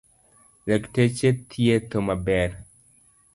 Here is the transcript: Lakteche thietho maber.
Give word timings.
Lakteche 0.67 1.29
thietho 1.49 1.99
maber. 2.07 2.51